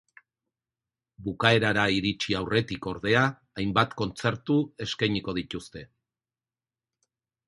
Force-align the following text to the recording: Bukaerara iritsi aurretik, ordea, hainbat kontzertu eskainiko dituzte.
Bukaerara 1.25 1.83
iritsi 1.97 2.35
aurretik, 2.39 2.87
ordea, 2.93 3.21
hainbat 3.63 3.93
kontzertu 4.01 4.55
eskainiko 4.87 5.37
dituzte. 5.41 5.85